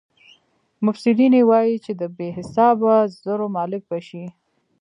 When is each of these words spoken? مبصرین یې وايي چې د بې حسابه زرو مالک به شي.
مبصرین 0.85 1.33
یې 1.39 1.43
وايي 1.49 1.75
چې 1.85 1.91
د 1.99 2.03
بې 2.15 2.27
حسابه 2.37 2.93
زرو 3.23 3.45
مالک 3.57 3.83
به 3.89 3.99
شي. 4.07 4.25